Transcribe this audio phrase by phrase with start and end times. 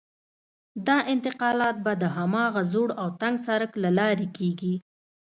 [0.87, 4.75] دا انتقالات به د هماغه زوړ او تنګ سړک له لارې کېږي.